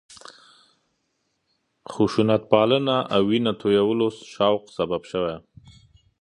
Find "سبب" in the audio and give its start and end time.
4.77-5.01